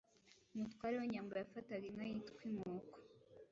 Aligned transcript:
Umutware 0.53 0.95
w'inyambo 0.97 1.33
yafataga 1.35 1.85
inka 1.89 2.05
yitwa 2.09 2.41
inkuku 2.49 2.97